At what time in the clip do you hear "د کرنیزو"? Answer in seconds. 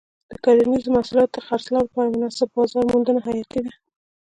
0.29-0.93